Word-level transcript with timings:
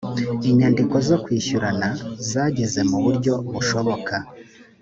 inyandiko 0.49 0.95
zo 1.07 1.15
kwishyurana 1.23 1.87
zageze 2.29 2.79
mu 2.89 2.97
buryo 3.03 3.33
bushoboka 3.53 4.13